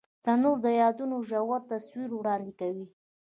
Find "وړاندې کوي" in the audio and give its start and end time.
2.13-2.85